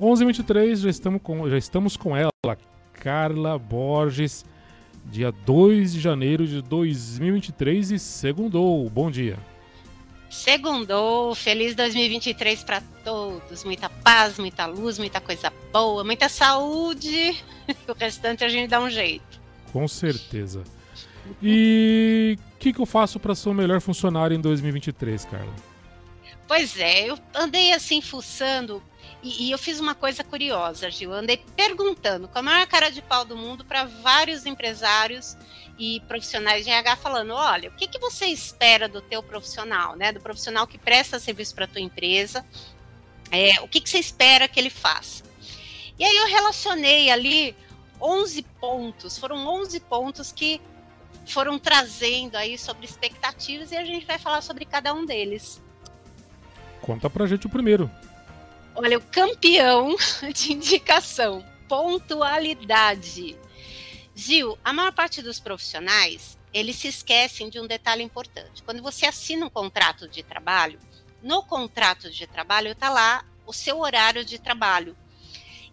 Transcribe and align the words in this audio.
11h23, 0.00 0.76
já 0.76 0.90
estamos 0.90 1.20
com, 1.22 1.48
já 1.50 1.58
estamos 1.58 1.96
com 1.96 2.16
ela, 2.16 2.30
Carla 2.92 3.58
Borges, 3.58 4.44
dia 5.04 5.32
2 5.32 5.94
de 5.94 6.00
janeiro 6.00 6.46
de 6.46 6.62
2023 6.62 7.92
e 7.92 7.98
segundou. 7.98 8.88
Bom 8.88 9.10
dia. 9.10 9.36
Segundou, 10.30 11.34
feliz 11.34 11.74
2023 11.74 12.62
para 12.62 12.80
todos. 13.02 13.64
Muita 13.64 13.88
paz, 13.88 14.38
muita 14.38 14.66
luz, 14.66 14.98
muita 14.98 15.20
coisa 15.20 15.52
boa, 15.72 16.04
muita 16.04 16.28
saúde. 16.28 17.42
o 17.88 17.92
restante 17.92 18.44
a 18.44 18.48
gente 18.48 18.68
dá 18.68 18.80
um 18.80 18.90
jeito. 18.90 19.40
Com 19.72 19.88
certeza. 19.88 20.62
E 21.42 22.38
o 22.54 22.58
que, 22.58 22.72
que 22.72 22.80
eu 22.80 22.86
faço 22.86 23.18
para 23.18 23.34
ser 23.34 23.48
o 23.48 23.54
melhor 23.54 23.80
funcionário 23.80 24.34
em 24.34 24.40
2023, 24.40 25.24
Carla? 25.24 25.54
Pois 26.46 26.78
é, 26.78 27.10
eu 27.10 27.18
andei 27.34 27.72
assim 27.72 28.00
fuçando 28.00 28.82
e, 29.22 29.46
e, 29.46 29.50
eu 29.50 29.58
fiz 29.58 29.80
uma 29.80 29.94
coisa 29.94 30.22
curiosa, 30.22 30.90
Gil. 30.90 31.10
Eu 31.10 31.18
andei 31.18 31.42
perguntando 31.56 32.28
com 32.28 32.38
a 32.38 32.42
maior 32.42 32.66
cara 32.66 32.88
de 32.90 33.02
pau 33.02 33.24
do 33.24 33.36
mundo 33.36 33.64
para 33.64 33.84
vários 33.84 34.46
empresários 34.46 35.36
e 35.78 36.00
profissionais 36.06 36.64
de 36.64 36.70
RH 36.70 36.96
falando, 36.96 37.32
olha, 37.32 37.68
o 37.68 37.72
que, 37.72 37.88
que 37.88 37.98
você 37.98 38.26
espera 38.26 38.88
do 38.88 39.00
teu 39.00 39.22
profissional, 39.22 39.96
né? 39.96 40.12
Do 40.12 40.20
profissional 40.20 40.66
que 40.66 40.78
presta 40.78 41.18
serviço 41.18 41.54
para 41.54 41.66
tua 41.66 41.80
empresa, 41.80 42.44
é, 43.30 43.60
o 43.60 43.68
que, 43.68 43.80
que 43.80 43.90
você 43.90 43.98
espera 43.98 44.48
que 44.48 44.58
ele 44.58 44.70
faça? 44.70 45.24
E 45.98 46.04
aí 46.04 46.16
eu 46.16 46.26
relacionei 46.26 47.10
ali 47.10 47.56
11 48.00 48.42
pontos, 48.60 49.18
foram 49.18 49.46
11 49.46 49.80
pontos 49.80 50.30
que 50.30 50.60
foram 51.26 51.58
trazendo 51.58 52.36
aí 52.36 52.56
sobre 52.56 52.86
expectativas 52.86 53.72
e 53.72 53.76
a 53.76 53.84
gente 53.84 54.06
vai 54.06 54.18
falar 54.18 54.40
sobre 54.40 54.64
cada 54.64 54.94
um 54.94 55.04
deles. 55.04 55.60
Conta 56.80 57.10
pra 57.10 57.26
gente 57.26 57.46
o 57.46 57.50
primeiro. 57.50 57.90
Olha, 58.80 58.96
o 58.96 59.00
campeão 59.00 59.96
de 60.32 60.52
indicação, 60.52 61.44
pontualidade. 61.68 63.36
Gil, 64.14 64.56
a 64.64 64.72
maior 64.72 64.92
parte 64.92 65.20
dos 65.20 65.40
profissionais, 65.40 66.38
eles 66.54 66.76
se 66.76 66.86
esquecem 66.86 67.50
de 67.50 67.58
um 67.58 67.66
detalhe 67.66 68.04
importante. 68.04 68.62
Quando 68.62 68.80
você 68.80 69.04
assina 69.04 69.46
um 69.46 69.50
contrato 69.50 70.06
de 70.06 70.22
trabalho, 70.22 70.78
no 71.20 71.42
contrato 71.42 72.08
de 72.08 72.24
trabalho 72.28 72.70
está 72.70 72.88
lá 72.88 73.24
o 73.44 73.52
seu 73.52 73.80
horário 73.80 74.24
de 74.24 74.38
trabalho. 74.38 74.96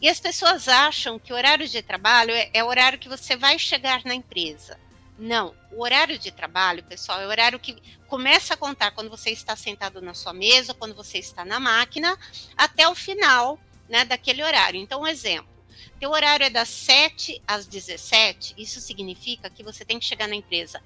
E 0.02 0.10
as 0.10 0.20
pessoas 0.20 0.68
acham 0.68 1.20
que 1.20 1.32
o 1.32 1.36
horário 1.36 1.68
de 1.68 1.84
trabalho 1.84 2.32
é, 2.32 2.50
é 2.56 2.64
o 2.64 2.68
horário 2.68 2.98
que 2.98 3.08
você 3.08 3.36
vai 3.36 3.60
chegar 3.60 4.04
na 4.04 4.16
empresa. 4.16 4.80
Não, 5.18 5.56
o 5.72 5.82
horário 5.82 6.20
de 6.20 6.32
trabalho, 6.32 6.84
pessoal, 6.84 7.22
é 7.22 7.26
o 7.26 7.30
horário 7.30 7.60
que 7.60 7.82
começa 8.08 8.54
a 8.54 8.58
contar 8.58 8.92
quando 8.92 9.10
você 9.10 9.30
está 9.30 9.56
sentado 9.56 10.02
na 10.02 10.14
sua 10.14 10.34
mesa, 10.34 10.74
quando 10.74 10.94
você 10.94 11.18
está 11.18 11.46
na 11.46 11.60
máquina, 11.60 12.18
até 12.58 12.88
o 12.88 12.96
final 12.96 13.58
né, 13.88 14.04
daquele 14.04 14.44
horário. 14.44 14.80
Então, 14.80 15.02
um 15.02 15.08
exemplo. 15.08 15.54
Teu 16.00 16.12
horário 16.12 16.46
é 16.46 16.50
das 16.50 16.68
7 16.68 17.42
às 17.48 17.66
17, 17.66 18.56
isso 18.58 18.82
significa 18.82 19.50
que 19.50 19.64
você 19.64 19.86
tem 19.86 19.98
que 19.98 20.06
chegar 20.06 20.28
na 20.28 20.36
empresa 20.36 20.82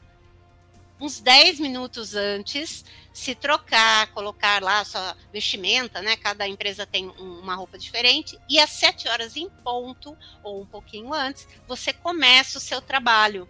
uns 0.99 1.19
10 1.21 1.59
minutos 1.59 2.13
antes, 2.13 2.83
se 3.13 3.33
trocar, 3.33 4.07
colocar 4.07 4.61
lá 4.61 4.81
a 4.81 4.85
sua 4.85 5.15
vestimenta, 5.31 6.01
né? 6.01 6.17
Cada 6.17 6.47
empresa 6.47 6.85
tem 6.85 7.07
uma 7.17 7.55
roupa 7.55 7.77
diferente, 7.77 8.37
e 8.49 8.59
às 8.59 8.71
7 8.71 9.07
horas 9.07 9.35
em 9.37 9.49
ponto, 9.49 10.17
ou 10.43 10.61
um 10.61 10.65
pouquinho 10.65 11.13
antes, 11.13 11.47
você 11.67 11.93
começa 11.93 12.57
o 12.57 12.61
seu 12.61 12.81
trabalho 12.81 13.47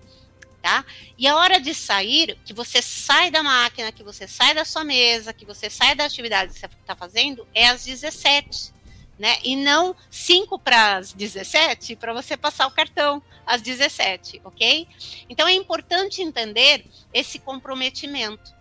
tá? 0.61 0.85
E 1.17 1.27
a 1.27 1.35
hora 1.35 1.59
de 1.59 1.73
sair, 1.73 2.37
que 2.45 2.53
você 2.53 2.81
sai 2.81 3.31
da 3.31 3.41
máquina, 3.41 3.91
que 3.91 4.03
você 4.03 4.27
sai 4.27 4.53
da 4.53 4.65
sua 4.65 4.83
mesa, 4.83 5.33
que 5.33 5.45
você 5.45 5.69
sai 5.69 5.95
da 5.95 6.05
atividade 6.05 6.53
que 6.53 6.59
você 6.59 6.65
está 6.65 6.95
fazendo, 6.95 7.47
é 7.53 7.67
às 7.67 7.83
17, 7.83 8.73
né? 9.17 9.37
E 9.43 9.55
não 9.55 9.95
5 10.09 10.59
para 10.59 10.97
as 10.97 11.13
17 11.13 11.95
para 11.95 12.13
você 12.13 12.37
passar 12.37 12.67
o 12.67 12.71
cartão 12.71 13.21
às 13.45 13.61
17, 13.61 14.41
ok? 14.43 14.87
Então 15.29 15.47
é 15.47 15.53
importante 15.53 16.21
entender 16.21 16.85
esse 17.13 17.39
comprometimento. 17.39 18.53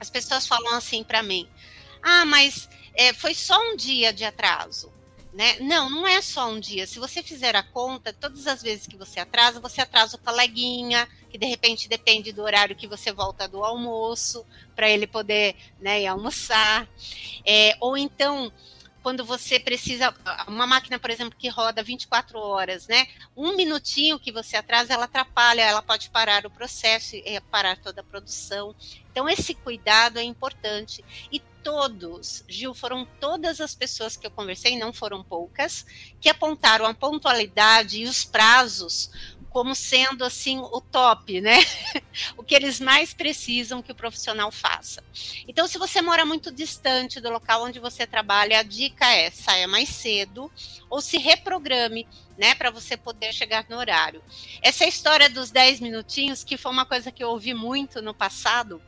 As 0.00 0.10
pessoas 0.10 0.46
falam 0.46 0.74
assim 0.74 1.04
para 1.04 1.22
mim: 1.22 1.48
ah, 2.02 2.24
mas 2.24 2.68
é, 2.94 3.12
foi 3.12 3.34
só 3.34 3.60
um 3.60 3.76
dia 3.76 4.12
de 4.12 4.24
atraso. 4.24 4.92
Né? 5.32 5.58
Não, 5.60 5.90
não 5.90 6.06
é 6.06 6.20
só 6.22 6.50
um 6.50 6.58
dia. 6.58 6.86
Se 6.86 6.98
você 6.98 7.22
fizer 7.22 7.54
a 7.54 7.62
conta, 7.62 8.12
todas 8.12 8.46
as 8.46 8.62
vezes 8.62 8.86
que 8.86 8.96
você 8.96 9.20
atrasa, 9.20 9.60
você 9.60 9.80
atrasa 9.80 10.16
o 10.16 10.20
coleguinha, 10.20 11.06
que 11.30 11.36
de 11.36 11.46
repente 11.46 11.88
depende 11.88 12.32
do 12.32 12.42
horário 12.42 12.74
que 12.74 12.86
você 12.86 13.12
volta 13.12 13.46
do 13.46 13.62
almoço, 13.62 14.44
para 14.74 14.88
ele 14.88 15.06
poder 15.06 15.54
né, 15.80 16.02
ir 16.02 16.06
almoçar. 16.06 16.88
É, 17.44 17.76
ou 17.80 17.96
então, 17.96 18.50
quando 19.02 19.24
você 19.24 19.58
precisa, 19.58 20.14
uma 20.46 20.66
máquina, 20.66 20.98
por 20.98 21.10
exemplo, 21.10 21.38
que 21.38 21.48
roda 21.48 21.82
24 21.82 22.38
horas, 22.38 22.86
né? 22.86 23.06
Um 23.36 23.56
minutinho 23.56 24.18
que 24.18 24.32
você 24.32 24.56
atrasa, 24.56 24.92
ela 24.92 25.04
atrapalha, 25.04 25.62
ela 25.62 25.82
pode 25.82 26.10
parar 26.10 26.44
o 26.44 26.50
processo 26.50 27.16
e 27.16 27.40
parar 27.50 27.76
toda 27.76 28.00
a 28.00 28.04
produção. 28.04 28.74
Então, 29.10 29.28
esse 29.28 29.54
cuidado 29.54 30.18
é 30.18 30.22
importante. 30.22 31.04
E 31.32 31.40
todos, 31.62 32.44
Gil, 32.48 32.74
foram 32.74 33.06
todas 33.20 33.60
as 33.60 33.74
pessoas 33.74 34.16
que 34.16 34.26
eu 34.26 34.30
conversei, 34.30 34.78
não 34.78 34.92
foram 34.92 35.22
poucas, 35.22 35.84
que 36.20 36.28
apontaram 36.28 36.86
a 36.86 36.94
pontualidade 36.94 38.00
e 38.00 38.04
os 38.04 38.24
prazos 38.24 39.10
como 39.58 39.74
sendo 39.74 40.24
assim 40.24 40.56
o 40.60 40.80
top, 40.80 41.40
né? 41.40 41.58
o 42.38 42.44
que 42.44 42.54
eles 42.54 42.78
mais 42.78 43.12
precisam 43.12 43.82
que 43.82 43.90
o 43.90 43.94
profissional 43.94 44.52
faça. 44.52 45.02
Então, 45.48 45.66
se 45.66 45.76
você 45.78 46.00
mora 46.00 46.24
muito 46.24 46.52
distante 46.52 47.20
do 47.20 47.28
local 47.28 47.64
onde 47.64 47.80
você 47.80 48.06
trabalha, 48.06 48.60
a 48.60 48.62
dica 48.62 49.12
é 49.12 49.32
saia 49.32 49.66
mais 49.66 49.88
cedo 49.88 50.48
ou 50.88 51.00
se 51.00 51.18
reprograme, 51.18 52.06
né, 52.38 52.54
para 52.54 52.70
você 52.70 52.96
poder 52.96 53.32
chegar 53.32 53.66
no 53.68 53.76
horário. 53.76 54.22
Essa 54.62 54.86
história 54.86 55.28
dos 55.28 55.50
10 55.50 55.80
minutinhos, 55.80 56.44
que 56.44 56.56
foi 56.56 56.70
uma 56.70 56.86
coisa 56.86 57.10
que 57.10 57.24
eu 57.24 57.30
ouvi 57.30 57.52
muito 57.52 58.00
no 58.00 58.14
passado, 58.14 58.80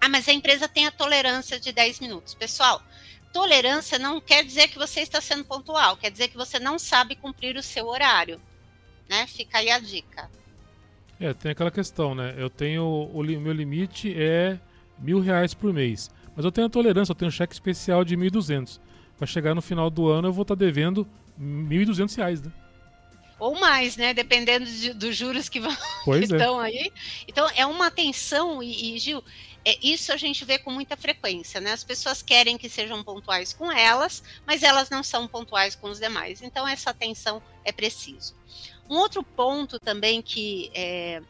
ah, 0.00 0.08
mas 0.08 0.26
a 0.26 0.32
empresa 0.32 0.66
tem 0.66 0.86
a 0.86 0.90
tolerância 0.90 1.60
de 1.60 1.70
10 1.70 2.00
minutos. 2.00 2.32
Pessoal, 2.32 2.82
tolerância 3.30 3.98
não 3.98 4.22
quer 4.22 4.42
dizer 4.42 4.68
que 4.68 4.78
você 4.78 5.00
está 5.00 5.20
sendo 5.20 5.44
pontual, 5.44 5.98
quer 5.98 6.10
dizer 6.10 6.28
que 6.28 6.36
você 6.38 6.58
não 6.58 6.78
sabe 6.78 7.14
cumprir 7.14 7.58
o 7.58 7.62
seu 7.62 7.88
horário. 7.88 8.40
Né? 9.08 9.26
Fica 9.26 9.58
aí 9.58 9.70
a 9.70 9.78
dica. 9.78 10.30
É, 11.20 11.32
tem 11.32 11.52
aquela 11.52 11.70
questão, 11.70 12.14
né? 12.14 12.34
Eu 12.36 12.50
tenho. 12.50 12.84
O 12.84 13.22
meu 13.22 13.52
limite 13.52 14.12
é 14.16 14.58
mil 14.98 15.20
reais 15.20 15.54
por 15.54 15.72
mês. 15.72 16.10
Mas 16.34 16.44
eu 16.44 16.52
tenho 16.52 16.66
a 16.66 16.70
tolerância, 16.70 17.12
eu 17.12 17.16
tenho 17.16 17.28
um 17.28 17.32
cheque 17.32 17.52
especial 17.52 18.04
de 18.04 18.16
1.200. 18.16 18.80
Para 19.18 19.26
chegar 19.26 19.54
no 19.54 19.62
final 19.62 19.90
do 19.90 20.08
ano, 20.08 20.28
eu 20.28 20.32
vou 20.32 20.42
estar 20.42 20.56
tá 20.56 20.58
devendo 20.58 21.06
1.200 21.40 22.16
reais, 22.16 22.42
né? 22.42 22.50
Ou 23.38 23.58
mais, 23.58 23.96
né? 23.96 24.14
Dependendo 24.14 24.64
de, 24.64 24.92
dos 24.94 25.16
juros 25.16 25.48
que, 25.48 25.60
vão, 25.60 25.74
que 26.04 26.10
é. 26.10 26.18
estão 26.20 26.58
aí. 26.58 26.92
Então, 27.28 27.48
é 27.54 27.66
uma 27.66 27.90
tensão, 27.90 28.62
e, 28.62 28.94
e 28.94 28.98
Gil, 28.98 29.22
é, 29.64 29.78
isso 29.82 30.12
a 30.12 30.16
gente 30.16 30.44
vê 30.44 30.58
com 30.58 30.70
muita 30.70 30.96
frequência, 30.96 31.60
né? 31.60 31.72
As 31.72 31.84
pessoas 31.84 32.22
querem 32.22 32.58
que 32.58 32.68
sejam 32.68 33.02
pontuais 33.02 33.52
com 33.52 33.70
elas, 33.70 34.22
mas 34.46 34.62
elas 34.62 34.90
não 34.90 35.02
são 35.02 35.28
pontuais 35.28 35.74
com 35.74 35.90
os 35.90 36.00
demais. 36.00 36.42
Então, 36.42 36.66
essa 36.66 36.90
atenção 36.90 37.42
é 37.64 37.70
preciso. 37.70 38.34
Um 38.92 38.98
outro 38.98 39.22
ponto 39.22 39.80
também 39.80 40.20
que 40.20 40.70
é, 40.74 41.22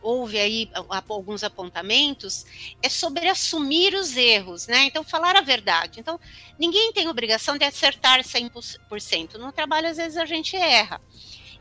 houve 0.00 0.38
aí 0.38 0.70
alguns 0.88 1.44
apontamentos 1.44 2.46
é 2.82 2.88
sobre 2.88 3.28
assumir 3.28 3.92
os 3.92 4.16
erros, 4.16 4.66
né? 4.66 4.84
Então, 4.84 5.04
falar 5.04 5.36
a 5.36 5.42
verdade. 5.42 6.00
Então, 6.00 6.18
ninguém 6.58 6.94
tem 6.94 7.08
obrigação 7.08 7.58
de 7.58 7.64
acertar 7.66 8.22
100%. 8.22 9.34
No 9.34 9.52
trabalho, 9.52 9.88
às 9.88 9.98
vezes, 9.98 10.16
a 10.16 10.24
gente 10.24 10.56
erra. 10.56 10.98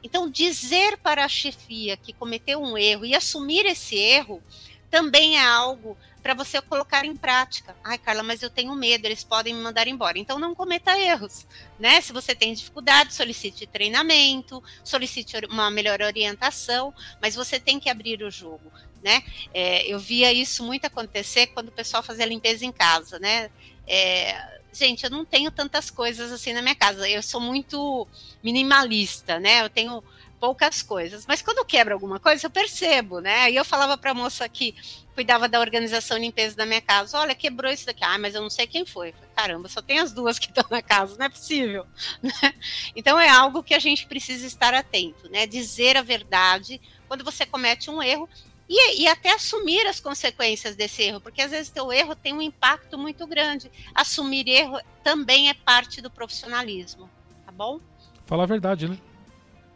Então, 0.02 0.30
dizer 0.30 0.98
para 1.00 1.26
a 1.26 1.28
chefia 1.28 1.98
que 1.98 2.14
cometeu 2.14 2.62
um 2.62 2.78
erro 2.78 3.06
e 3.06 3.14
assumir 3.14 3.66
esse 3.66 3.98
erro 3.98 4.42
também 4.90 5.38
é 5.38 5.44
algo 5.44 5.98
para 6.22 6.34
você 6.34 6.62
colocar 6.62 7.06
em 7.06 7.16
prática. 7.16 7.76
Ai, 7.84 7.98
Carla, 7.98 8.24
mas 8.24 8.42
eu 8.42 8.50
tenho 8.50 8.76
medo, 8.76 9.06
eles 9.06 9.24
podem 9.24 9.54
me 9.54 9.62
mandar 9.62 9.88
embora. 9.88 10.20
Então 10.20 10.38
não 10.38 10.54
cometa 10.54 10.98
erros, 11.00 11.48
né? 11.80 12.02
Se 12.02 12.12
você 12.12 12.36
tem 12.36 12.54
dificuldade, 12.54 13.14
solicite 13.14 13.66
treinamento, 13.66 14.62
solicite 14.84 15.38
uma 15.50 15.72
melhor 15.72 16.02
orientação, 16.02 16.94
mas 17.22 17.36
você 17.36 17.60
tem 17.60 17.80
que 17.80 17.90
abrir 17.90 18.22
o 18.22 18.30
jogo, 18.32 18.72
né? 19.02 19.24
É, 19.54 19.88
eu 19.88 20.00
via 20.00 20.34
isso 20.34 20.64
muito 20.64 20.86
acontecer 20.86 21.48
quando 21.48 21.70
o 21.70 21.74
pessoal 21.74 22.04
fazia 22.04 22.26
limpeza 22.26 22.66
em 22.66 22.72
casa, 22.72 23.18
né? 23.20 23.50
É, 23.88 24.60
gente, 24.74 25.04
eu 25.04 25.10
não 25.10 25.26
tenho 25.26 25.50
tantas 25.52 25.90
coisas 25.90 26.32
assim 26.32 26.54
na 26.54 26.62
minha 26.62 26.76
casa. 26.76 27.10
Eu 27.10 27.24
sou 27.24 27.42
muito 27.42 28.08
minimalista, 28.44 29.40
né? 29.40 29.64
Eu 29.64 29.70
tenho 29.70 30.04
poucas 30.40 30.82
coisas. 30.82 31.26
Mas 31.28 31.42
quando 31.42 31.66
quebra 31.66 31.94
alguma 31.94 32.20
coisa, 32.20 32.46
eu 32.46 32.50
percebo, 32.50 33.20
né? 33.20 33.42
Aí 33.42 33.56
eu 33.56 33.66
falava 33.66 33.98
para 33.98 34.12
a 34.12 34.14
moça 34.14 34.48
que 34.48 34.76
cuidava 35.14 35.50
da 35.50 35.60
organização 35.60 36.18
limpeza 36.18 36.56
da 36.56 36.66
minha 36.66 36.82
casa: 36.82 37.20
olha, 37.20 37.36
quebrou 37.36 37.72
isso 37.72 37.86
daqui. 37.86 38.04
Ah, 38.04 38.18
mas 38.18 38.36
eu 38.36 38.42
não 38.42 38.50
sei 38.50 38.66
quem 38.66 38.86
foi. 38.86 39.14
Caramba, 39.36 39.68
só 39.68 39.82
tem 39.82 40.00
as 40.00 40.12
duas 40.12 40.40
que 40.40 40.48
estão 40.48 40.66
na 40.72 40.82
casa, 40.82 41.18
não 41.18 41.26
é 41.26 41.30
possível. 41.30 41.86
Né? 42.22 42.54
Então 42.96 43.20
é 43.20 43.30
algo 43.30 43.64
que 43.64 43.74
a 43.74 43.80
gente 43.80 44.06
precisa 44.06 44.46
estar 44.46 44.74
atento, 44.74 45.30
né? 45.30 45.46
Dizer 45.46 45.98
a 45.98 46.02
verdade 46.02 46.82
quando 47.08 47.24
você 47.24 47.46
comete 47.46 47.90
um 47.90 48.02
erro. 48.02 48.30
E, 48.72 49.02
e 49.02 49.08
até 49.08 49.34
assumir 49.34 49.88
as 49.88 50.00
consequências 50.00 50.76
desse 50.76 51.02
erro, 51.02 51.20
porque 51.20 51.42
às 51.42 51.50
vezes 51.50 51.72
teu 51.72 51.92
erro 51.92 52.16
tem 52.16 52.34
um 52.34 52.42
impacto 52.42 53.00
muito 53.00 53.26
grande. 53.26 53.72
Assumir 53.96 54.48
erro 54.48 54.80
também 55.04 55.50
é 55.50 55.56
parte 55.56 56.02
do 56.02 56.12
profissionalismo. 56.12 57.10
tá 57.44 57.52
bom? 57.52 57.80
Falar 58.28 58.44
a 58.44 58.46
verdade, 58.46 58.88
né? 58.88 59.00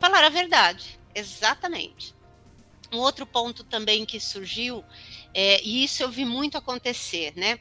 Falar 0.03 0.25
a 0.25 0.29
verdade, 0.29 1.00
exatamente. 1.15 2.13
Um 2.91 2.97
outro 2.97 3.25
ponto 3.25 3.63
também 3.63 4.05
que 4.05 4.19
surgiu, 4.19 4.83
é, 5.33 5.63
e 5.63 5.81
isso 5.81 6.03
eu 6.03 6.09
vi 6.09 6.25
muito 6.25 6.57
acontecer, 6.57 7.31
né? 7.38 7.57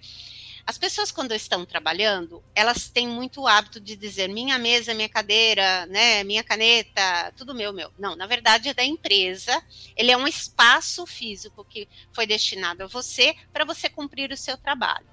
As 0.66 0.76
pessoas, 0.76 1.12
quando 1.12 1.30
estão 1.30 1.64
trabalhando, 1.64 2.42
elas 2.52 2.88
têm 2.88 3.06
muito 3.06 3.42
o 3.42 3.46
hábito 3.46 3.78
de 3.78 3.94
dizer 3.94 4.28
minha 4.28 4.58
mesa, 4.58 4.92
minha 4.92 5.08
cadeira, 5.08 5.86
né, 5.86 6.24
minha 6.24 6.42
caneta, 6.42 7.32
tudo 7.36 7.54
meu, 7.54 7.72
meu. 7.72 7.92
Não, 7.96 8.16
na 8.16 8.26
verdade 8.26 8.70
é 8.70 8.74
da 8.74 8.82
empresa. 8.82 9.62
Ele 9.96 10.10
é 10.10 10.16
um 10.16 10.26
espaço 10.26 11.06
físico 11.06 11.64
que 11.64 11.88
foi 12.12 12.26
destinado 12.26 12.82
a 12.82 12.88
você 12.88 13.36
para 13.52 13.64
você 13.64 13.88
cumprir 13.88 14.32
o 14.32 14.36
seu 14.36 14.58
trabalho. 14.58 15.11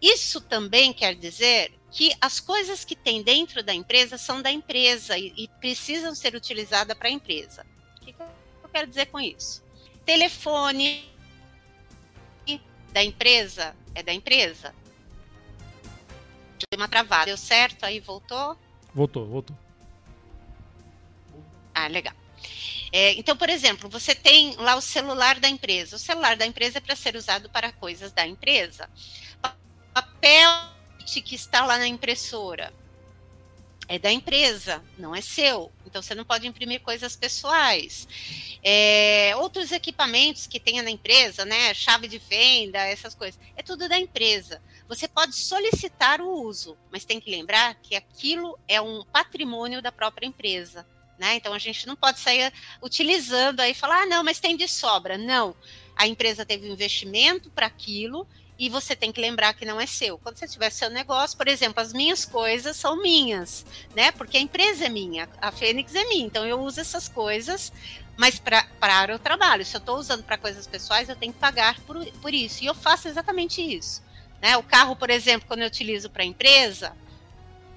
Isso 0.00 0.40
também 0.40 0.92
quer 0.92 1.14
dizer 1.14 1.72
que 1.90 2.12
as 2.20 2.38
coisas 2.38 2.84
que 2.84 2.94
tem 2.94 3.22
dentro 3.22 3.62
da 3.62 3.74
empresa 3.74 4.18
são 4.18 4.42
da 4.42 4.50
empresa 4.50 5.18
e, 5.18 5.32
e 5.36 5.48
precisam 5.60 6.14
ser 6.14 6.34
utilizadas 6.34 6.96
para 6.96 7.08
a 7.08 7.12
empresa. 7.12 7.66
O 7.96 8.04
que, 8.04 8.12
que 8.12 8.22
eu 8.22 8.68
quero 8.72 8.86
dizer 8.86 9.06
com 9.06 9.18
isso? 9.18 9.62
Telefone 10.04 11.08
da 12.92 13.02
empresa 13.02 13.76
é 13.94 14.02
da 14.02 14.12
empresa. 14.12 14.74
Deu 16.70 16.78
uma 16.78 16.88
travada. 16.88 17.26
Deu 17.26 17.36
certo? 17.36 17.84
Aí 17.84 18.00
voltou? 18.00 18.56
Voltou, 18.94 19.26
voltou. 19.26 19.56
Ah, 21.74 21.86
legal. 21.86 22.14
É, 22.92 23.12
então, 23.12 23.36
por 23.36 23.48
exemplo, 23.48 23.88
você 23.88 24.14
tem 24.14 24.56
lá 24.56 24.74
o 24.74 24.80
celular 24.80 25.38
da 25.38 25.48
empresa. 25.48 25.96
O 25.96 25.98
celular 25.98 26.36
da 26.36 26.46
empresa 26.46 26.78
é 26.78 26.80
para 26.80 26.96
ser 26.96 27.14
usado 27.14 27.48
para 27.50 27.70
coisas 27.72 28.12
da 28.12 28.26
empresa. 28.26 28.88
Papel 29.98 30.50
que 31.04 31.34
está 31.34 31.64
lá 31.64 31.76
na 31.76 31.88
impressora 31.88 32.72
é 33.88 33.98
da 33.98 34.12
empresa, 34.12 34.84
não 34.96 35.12
é 35.12 35.20
seu. 35.20 35.72
Então 35.84 36.00
você 36.00 36.14
não 36.14 36.24
pode 36.24 36.46
imprimir 36.46 36.82
coisas 36.82 37.16
pessoais. 37.16 38.06
É, 38.62 39.34
outros 39.36 39.72
equipamentos 39.72 40.46
que 40.46 40.60
tenha 40.60 40.82
na 40.82 40.90
empresa, 40.90 41.44
né? 41.44 41.74
Chave 41.74 42.06
de 42.06 42.18
venda, 42.18 42.78
essas 42.78 43.12
coisas, 43.12 43.40
é 43.56 43.62
tudo 43.62 43.88
da 43.88 43.98
empresa. 43.98 44.62
Você 44.86 45.08
pode 45.08 45.34
solicitar 45.34 46.20
o 46.20 46.42
uso, 46.42 46.78
mas 46.92 47.04
tem 47.04 47.18
que 47.18 47.30
lembrar 47.30 47.74
que 47.76 47.96
aquilo 47.96 48.56
é 48.68 48.80
um 48.80 49.04
patrimônio 49.06 49.82
da 49.82 49.90
própria 49.90 50.26
empresa. 50.26 50.86
Né? 51.18 51.34
Então 51.34 51.52
a 51.52 51.58
gente 51.58 51.88
não 51.88 51.96
pode 51.96 52.20
sair 52.20 52.52
utilizando 52.80 53.58
aí 53.58 53.72
e 53.72 53.74
falar, 53.74 54.02
ah, 54.02 54.06
não, 54.06 54.22
mas 54.22 54.38
tem 54.38 54.56
de 54.56 54.68
sobra. 54.68 55.18
Não. 55.18 55.56
A 55.96 56.06
empresa 56.06 56.46
teve 56.46 56.68
um 56.68 56.72
investimento 56.72 57.50
para 57.50 57.66
aquilo 57.66 58.28
e 58.58 58.68
você 58.68 58.96
tem 58.96 59.12
que 59.12 59.20
lembrar 59.20 59.54
que 59.54 59.64
não 59.64 59.80
é 59.80 59.86
seu. 59.86 60.18
Quando 60.18 60.36
você 60.36 60.48
tiver 60.48 60.70
seu 60.70 60.90
negócio, 60.90 61.36
por 61.36 61.46
exemplo, 61.46 61.80
as 61.80 61.92
minhas 61.92 62.24
coisas 62.24 62.76
são 62.76 63.00
minhas, 63.00 63.64
né? 63.94 64.10
Porque 64.10 64.36
a 64.36 64.40
empresa 64.40 64.86
é 64.86 64.88
minha, 64.88 65.28
a 65.40 65.52
Fênix 65.52 65.94
é 65.94 66.04
minha, 66.04 66.26
então 66.26 66.44
eu 66.44 66.60
uso 66.60 66.80
essas 66.80 67.08
coisas, 67.08 67.72
mas 68.16 68.38
para 68.40 69.14
o 69.14 69.18
trabalho. 69.18 69.64
Se 69.64 69.76
eu 69.76 69.78
estou 69.78 69.96
usando 69.96 70.24
para 70.24 70.36
coisas 70.36 70.66
pessoais, 70.66 71.08
eu 71.08 71.14
tenho 71.14 71.32
que 71.32 71.38
pagar 71.38 71.80
por, 71.82 72.04
por 72.20 72.34
isso. 72.34 72.64
E 72.64 72.66
eu 72.66 72.74
faço 72.74 73.06
exatamente 73.06 73.62
isso. 73.62 74.02
Né? 74.42 74.56
O 74.56 74.62
carro, 74.62 74.96
por 74.96 75.08
exemplo, 75.08 75.46
quando 75.46 75.60
eu 75.60 75.68
utilizo 75.68 76.10
para 76.10 76.24
a 76.24 76.26
empresa, 76.26 76.92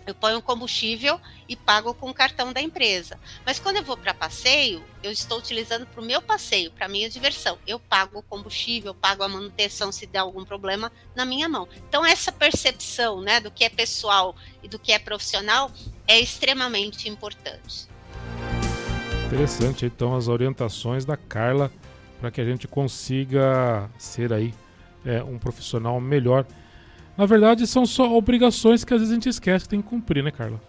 eu 0.06 0.16
ponho 0.16 0.42
combustível 0.42 1.20
e 1.48 1.56
pago 1.56 1.94
com 1.94 2.10
o 2.10 2.14
cartão 2.14 2.52
da 2.52 2.62
empresa. 2.62 3.20
Mas 3.46 3.60
quando 3.60 3.78
eu 3.78 3.84
vou 3.84 3.98
para 3.98 4.14
passeio, 4.14 4.84
eu 5.04 5.12
estou 5.12 5.38
utilizando 5.38 5.86
para 5.86 6.02
o 6.02 6.06
meu 6.06 6.22
passeio, 6.22 6.72
para 6.72 6.88
minha 6.88 7.10
diversão. 7.10 7.58
Eu 7.68 7.80
pago 7.80 8.20
o 8.20 8.24
combustível, 8.24 8.94
pago 8.94 9.24
a 9.24 9.30
manutenção 9.30 9.92
se 9.92 10.06
der 10.06 10.20
algum 10.20 10.44
problema 10.44 10.92
na 11.16 11.26
minha 11.26 11.48
mão. 11.48 11.68
Então 11.88 12.06
essa 12.06 12.32
percepção, 12.32 13.22
né, 13.22 13.40
do 13.40 13.52
que 13.52 13.64
é 13.64 13.70
pessoal 13.70 14.36
e 14.64 14.68
do 14.68 14.80
que 14.80 14.92
é 14.92 15.00
profissional 15.00 15.72
é 16.08 16.20
extremamente 16.20 17.08
importante. 17.08 17.88
Interessante, 19.28 19.86
então 19.86 20.16
as 20.16 20.28
orientações 20.28 21.06
da 21.06 21.16
Carla 21.16 21.72
para 22.20 22.30
que 22.30 22.40
a 22.40 22.46
gente 22.46 22.68
consiga 22.68 23.90
ser 23.98 24.32
aí 24.32 24.54
é, 25.04 25.24
um 25.24 25.40
profissional 25.40 26.00
melhor 26.00 26.46
na 27.18 27.26
verdade, 27.26 27.68
são 27.68 27.86
só 27.86 28.12
obrigações 28.16 28.84
que 28.84 28.94
às 28.94 29.00
vezes 29.00 29.12
a 29.12 29.16
gente 29.16 29.30
esquece 29.30 29.66
que 29.66 29.70
tem 29.70 29.82
que 29.82 29.90
cumprir, 29.90 30.24
né, 30.24 30.32
Carla? 30.32 30.62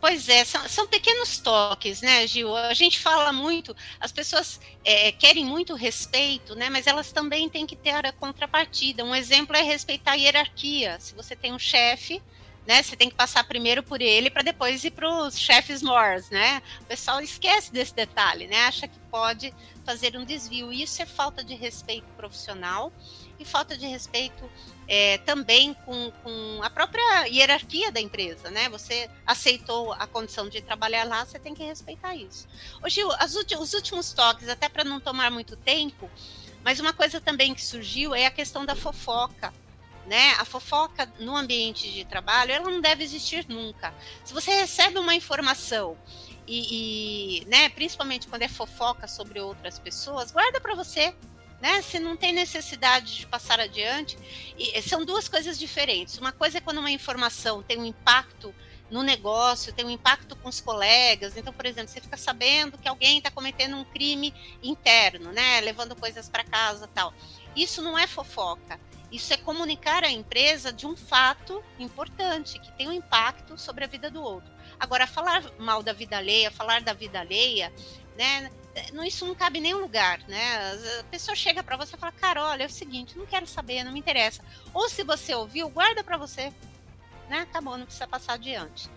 Pois 0.00 0.30
é, 0.30 0.44
são, 0.46 0.66
são, 0.66 0.86
pequenos 0.86 1.38
toques, 1.38 2.00
né, 2.00 2.26
Gil? 2.26 2.56
A 2.56 2.72
gente 2.72 2.98
fala 2.98 3.32
muito, 3.34 3.76
as 4.00 4.10
pessoas 4.10 4.58
é, 4.82 5.12
querem 5.12 5.44
muito 5.44 5.74
respeito, 5.74 6.54
né? 6.54 6.70
Mas 6.70 6.86
elas 6.86 7.12
também 7.12 7.50
têm 7.50 7.66
que 7.66 7.76
ter 7.76 7.90
a 7.90 8.10
contrapartida. 8.10 9.04
Um 9.04 9.14
exemplo 9.14 9.54
é 9.54 9.60
respeitar 9.60 10.12
a 10.12 10.14
hierarquia. 10.14 10.98
Se 10.98 11.14
você 11.14 11.36
tem 11.36 11.52
um 11.52 11.58
chefe, 11.58 12.22
né? 12.66 12.82
Você 12.82 12.96
tem 12.96 13.10
que 13.10 13.14
passar 13.14 13.44
primeiro 13.44 13.82
por 13.82 14.00
ele 14.00 14.30
para 14.30 14.42
depois 14.42 14.84
ir 14.84 14.92
para 14.92 15.08
os 15.08 15.38
chefes 15.38 15.82
mores, 15.82 16.30
né? 16.30 16.62
O 16.80 16.84
pessoal 16.84 17.20
esquece 17.20 17.70
desse 17.70 17.94
detalhe, 17.94 18.46
né? 18.46 18.62
Acha 18.62 18.88
que 18.88 18.98
pode 19.10 19.52
fazer 19.84 20.16
um 20.16 20.24
desvio. 20.24 20.72
Isso 20.72 21.02
é 21.02 21.06
falta 21.06 21.44
de 21.44 21.54
respeito 21.54 22.06
profissional 22.16 22.90
e 23.40 23.44
falta 23.44 23.76
de 23.76 23.86
respeito 23.86 24.50
é, 24.86 25.18
também 25.18 25.72
com, 25.72 26.10
com, 26.22 26.60
a 26.62 26.68
própria 26.68 27.26
hierarquia 27.26 27.90
da 27.90 28.00
empresa, 28.00 28.50
né? 28.50 28.68
Você 28.68 29.08
aceitou 29.26 29.92
a 29.92 30.06
condição 30.06 30.48
de 30.48 30.60
trabalhar 30.60 31.04
lá, 31.04 31.24
você 31.24 31.38
tem 31.38 31.54
que 31.54 31.64
respeitar 31.64 32.14
isso. 32.14 32.46
Hoje, 32.82 33.00
os 33.04 33.72
últimos 33.72 34.12
toques, 34.12 34.48
até 34.48 34.68
para 34.68 34.84
não 34.84 35.00
tomar 35.00 35.30
muito 35.30 35.56
tempo, 35.56 36.10
mas 36.64 36.80
uma 36.80 36.92
coisa 36.92 37.20
também 37.20 37.54
que 37.54 37.64
surgiu 37.64 38.14
é 38.14 38.26
a 38.26 38.30
questão 38.30 38.66
da 38.66 38.74
fofoca. 38.74 39.52
Né? 40.06 40.30
A 40.40 40.44
fofoca 40.44 41.10
no 41.20 41.36
ambiente 41.36 41.90
de 41.92 42.04
trabalho, 42.04 42.50
ela 42.50 42.68
não 42.68 42.80
deve 42.80 43.04
existir 43.04 43.46
nunca. 43.48 43.94
Se 44.24 44.34
você 44.34 44.50
recebe 44.50 44.98
uma 44.98 45.14
informação 45.14 45.96
e, 46.48 47.42
e 47.42 47.44
né, 47.44 47.68
principalmente 47.68 48.26
quando 48.26 48.42
é 48.42 48.48
fofoca 48.48 49.06
sobre 49.06 49.40
outras 49.40 49.78
pessoas, 49.78 50.32
guarda 50.32 50.60
para 50.60 50.74
você, 50.74 51.14
né? 51.60 51.82
Se 51.82 51.98
não 51.98 52.16
tem 52.16 52.32
necessidade 52.32 53.16
de 53.18 53.26
passar 53.26 53.60
adiante, 53.60 54.18
e 54.58 54.80
são 54.82 55.04
duas 55.04 55.28
coisas 55.28 55.58
diferentes. 55.58 56.18
Uma 56.18 56.32
coisa 56.32 56.58
é 56.58 56.60
quando 56.60 56.78
uma 56.78 56.90
informação 56.90 57.62
tem 57.62 57.78
um 57.78 57.84
impacto 57.84 58.54
no 58.90 59.02
negócio, 59.02 59.72
tem 59.72 59.84
um 59.84 59.90
impacto 59.90 60.34
com 60.34 60.48
os 60.48 60.60
colegas. 60.60 61.36
Então, 61.36 61.52
por 61.52 61.64
exemplo, 61.64 61.90
você 61.90 62.00
fica 62.00 62.16
sabendo 62.16 62.76
que 62.76 62.88
alguém 62.88 63.18
está 63.18 63.30
cometendo 63.30 63.76
um 63.76 63.84
crime 63.84 64.34
interno, 64.62 65.32
né? 65.32 65.60
Levando 65.60 65.94
coisas 65.94 66.28
para 66.28 66.42
casa, 66.42 66.88
tal. 66.88 67.14
Isso 67.54 67.80
não 67.80 67.96
é 67.96 68.06
fofoca. 68.06 68.80
Isso 69.12 69.32
é 69.34 69.36
comunicar 69.36 70.04
à 70.04 70.10
empresa 70.10 70.72
de 70.72 70.86
um 70.86 70.96
fato 70.96 71.62
importante 71.78 72.60
que 72.60 72.70
tem 72.72 72.88
um 72.88 72.92
impacto 72.92 73.58
sobre 73.58 73.84
a 73.84 73.88
vida 73.88 74.08
do 74.08 74.22
outro. 74.22 74.50
Agora, 74.78 75.06
falar 75.06 75.42
mal 75.58 75.82
da 75.82 75.92
vida 75.92 76.16
alheia, 76.16 76.50
falar 76.50 76.80
da 76.80 76.92
vida 76.92 77.18
alheia, 77.18 77.72
né? 78.16 78.50
isso 79.06 79.26
não 79.26 79.34
cabe 79.34 79.58
em 79.58 79.62
nenhum 79.62 79.80
lugar, 79.80 80.20
né? 80.28 80.78
A 81.00 81.04
pessoa 81.04 81.34
chega 81.34 81.62
para 81.62 81.76
você 81.76 81.96
e 81.96 81.98
fala, 81.98 82.12
cara, 82.12 82.44
olha, 82.44 82.62
é 82.62 82.66
o 82.66 82.70
seguinte, 82.70 83.18
não 83.18 83.26
quero 83.26 83.46
saber, 83.46 83.82
não 83.82 83.92
me 83.92 83.98
interessa. 83.98 84.42
Ou 84.72 84.88
se 84.88 85.02
você 85.02 85.34
ouviu, 85.34 85.68
guarda 85.68 86.04
para 86.04 86.16
você, 86.16 86.52
né? 87.28 87.40
Acabou, 87.40 87.76
não 87.76 87.84
precisa 87.84 88.06
passar 88.06 88.34
adiante. 88.34 88.88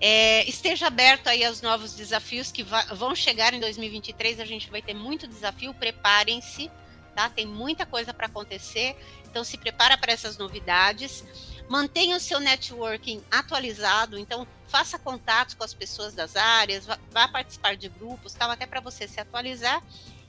É, 0.00 0.48
esteja 0.48 0.86
aberto 0.86 1.28
aí 1.28 1.44
aos 1.44 1.62
novos 1.62 1.94
desafios 1.94 2.50
que 2.52 2.62
vão 2.62 3.14
chegar 3.14 3.54
em 3.54 3.60
2023. 3.60 4.40
A 4.40 4.44
gente 4.44 4.70
vai 4.70 4.82
ter 4.82 4.94
muito 4.94 5.26
desafio. 5.26 5.72
Preparem-se, 5.72 6.70
tá? 7.14 7.30
Tem 7.30 7.46
muita 7.46 7.86
coisa 7.86 8.12
para 8.12 8.26
acontecer. 8.26 8.96
Então 9.24 9.44
se 9.44 9.56
prepara 9.56 9.96
para 9.96 10.12
essas 10.12 10.36
novidades. 10.36 11.24
Mantenha 11.68 12.16
o 12.16 12.20
seu 12.20 12.40
networking 12.40 13.22
atualizado, 13.30 14.18
então 14.18 14.46
faça 14.68 14.98
contatos 14.98 15.54
com 15.54 15.64
as 15.64 15.72
pessoas 15.72 16.14
das 16.14 16.36
áreas, 16.36 16.84
vá, 16.86 16.98
vá 17.10 17.28
participar 17.28 17.76
de 17.76 17.88
grupos, 17.88 18.34
tal, 18.34 18.50
até 18.50 18.66
para 18.66 18.80
você 18.80 19.08
se 19.08 19.20
atualizar. 19.20 19.82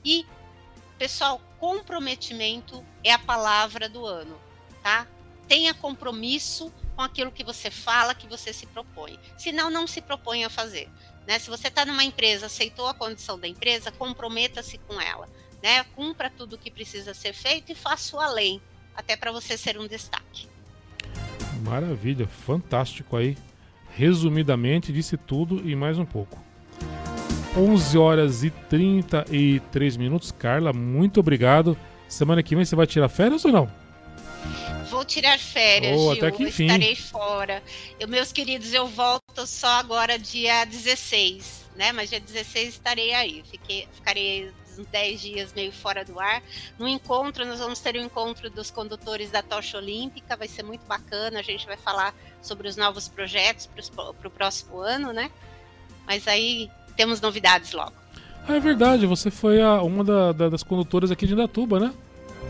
E, 0.04 0.26
pessoal, 0.98 1.40
comprometimento 1.58 2.84
é 3.04 3.12
a 3.12 3.18
palavra 3.18 3.88
do 3.88 4.06
ano, 4.06 4.40
tá? 4.82 5.06
Tenha 5.46 5.74
compromisso 5.74 6.72
com 6.96 7.02
aquilo 7.02 7.30
que 7.30 7.44
você 7.44 7.70
fala, 7.70 8.14
que 8.14 8.26
você 8.26 8.52
se 8.52 8.66
propõe. 8.66 9.18
Senão, 9.36 9.70
não 9.70 9.86
se 9.86 10.00
propõe 10.00 10.44
a 10.44 10.50
fazer. 10.50 10.88
Né? 11.26 11.38
Se 11.38 11.50
você 11.50 11.68
está 11.68 11.84
numa 11.84 12.02
empresa, 12.02 12.46
aceitou 12.46 12.86
a 12.86 12.94
condição 12.94 13.38
da 13.38 13.46
empresa, 13.46 13.92
comprometa-se 13.92 14.78
com 14.78 15.00
ela. 15.00 15.28
Né? 15.62 15.84
Cumpra 15.94 16.30
tudo 16.30 16.56
o 16.56 16.58
que 16.58 16.70
precisa 16.70 17.12
ser 17.12 17.32
feito 17.32 17.70
e 17.70 17.74
faça 17.74 18.16
o 18.16 18.20
além, 18.20 18.62
até 18.94 19.16
para 19.16 19.30
você 19.30 19.58
ser 19.58 19.78
um 19.78 19.86
destaque. 19.86 20.48
Maravilha, 21.66 22.28
fantástico 22.28 23.16
aí. 23.16 23.36
Resumidamente, 23.90 24.92
disse 24.92 25.16
tudo 25.16 25.68
e 25.68 25.74
mais 25.74 25.98
um 25.98 26.04
pouco. 26.04 26.38
11 27.56 27.98
horas 27.98 28.44
e 28.44 28.50
33 28.50 29.96
minutos. 29.96 30.30
Carla, 30.30 30.72
muito 30.72 31.18
obrigado. 31.18 31.76
Semana 32.08 32.42
que 32.42 32.54
vem 32.54 32.64
você 32.64 32.76
vai 32.76 32.86
tirar 32.86 33.08
férias 33.08 33.44
ou 33.44 33.50
não? 33.50 33.70
Vou 34.90 35.04
tirar 35.04 35.38
férias, 35.38 35.98
oh, 35.98 36.14
Gil. 36.14 36.24
Até 36.24 36.36
que 36.36 36.44
enfim. 36.44 36.66
Estarei 36.66 36.94
fora. 36.94 37.62
Eu, 37.98 38.06
meus 38.06 38.30
queridos, 38.30 38.72
eu 38.72 38.86
volto 38.86 39.44
só 39.46 39.68
agora 39.80 40.18
dia 40.18 40.64
16, 40.64 41.64
né? 41.74 41.90
Mas 41.90 42.10
dia 42.10 42.20
16 42.20 42.68
estarei 42.68 43.12
aí. 43.12 43.42
Fiquei, 43.50 43.88
ficarei 43.92 44.52
uns 44.78 44.86
10 44.86 45.20
dias 45.20 45.52
meio 45.52 45.72
fora 45.72 46.04
do 46.04 46.18
ar. 46.18 46.42
No 46.78 46.88
encontro, 46.88 47.44
nós 47.44 47.58
vamos 47.58 47.80
ter 47.80 47.96
o 47.96 48.00
um 48.00 48.04
encontro 48.04 48.50
dos 48.50 48.70
condutores 48.70 49.30
da 49.30 49.42
tocha 49.42 49.78
olímpica, 49.78 50.36
vai 50.36 50.48
ser 50.48 50.62
muito 50.62 50.86
bacana. 50.86 51.40
A 51.40 51.42
gente 51.42 51.66
vai 51.66 51.76
falar 51.76 52.14
sobre 52.42 52.68
os 52.68 52.76
novos 52.76 53.08
projetos 53.08 53.66
para 53.66 54.28
o 54.28 54.30
próximo 54.30 54.78
ano, 54.78 55.12
né? 55.12 55.30
Mas 56.06 56.28
aí 56.28 56.70
temos 56.96 57.20
novidades 57.20 57.72
logo. 57.72 57.94
Ah, 58.48 58.54
é 58.54 58.60
verdade, 58.60 59.06
você 59.06 59.30
foi 59.30 59.60
a, 59.60 59.82
uma 59.82 60.04
da, 60.04 60.32
da, 60.32 60.48
das 60.48 60.62
condutoras 60.62 61.10
aqui 61.10 61.26
de 61.26 61.32
Indatuba, 61.32 61.80
né? 61.80 61.92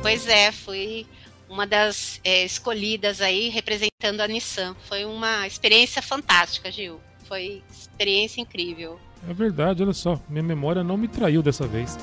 Pois 0.03 0.29
é, 0.29 0.53
fui 0.53 1.07
uma 1.49 1.67
das 1.67 2.21
é, 2.23 2.45
escolhidas 2.45 3.21
aí 3.21 3.49
representando 3.49 4.21
a 4.21 4.29
Nissan. 4.29 4.77
Foi 4.89 5.05
uma 5.05 5.47
experiência 5.47 6.03
fantástica, 6.03 6.71
Gil. 6.71 7.01
Foi 7.25 7.63
experiência 7.71 8.41
incrível. 8.41 9.01
É 9.29 9.33
verdade, 9.33 9.83
olha 9.83 9.93
só, 9.93 10.21
minha 10.29 10.43
memória 10.43 10.85
não 10.85 10.97
me 10.97 11.09
traiu 11.09 11.43
dessa 11.43 11.67
vez. 11.67 11.99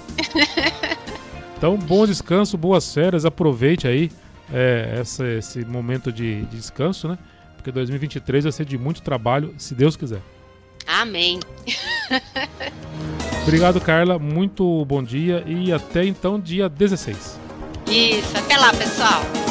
então, 1.57 1.77
bom 1.77 2.05
descanso, 2.05 2.57
boas 2.57 2.93
férias, 2.93 3.25
aproveite 3.25 3.87
aí 3.87 4.11
é, 4.51 4.97
essa, 4.99 5.25
esse 5.25 5.63
momento 5.65 6.11
de, 6.11 6.41
de 6.43 6.57
descanso, 6.57 7.07
né? 7.07 7.17
Porque 7.55 7.71
2023 7.71 8.43
vai 8.43 8.51
ser 8.51 8.65
de 8.65 8.77
muito 8.77 9.01
trabalho, 9.01 9.53
se 9.57 9.73
Deus 9.73 9.95
quiser. 9.95 10.21
Amém. 10.85 11.39
Obrigado, 13.43 13.79
Carla. 13.79 14.19
Muito 14.19 14.83
bom 14.85 15.01
dia 15.01 15.43
e 15.47 15.71
até 15.71 16.05
então, 16.05 16.39
dia 16.39 16.67
16. 16.67 17.39
Isso, 17.87 18.37
até 18.37 18.57
lá, 18.57 18.71
pessoal. 18.73 19.42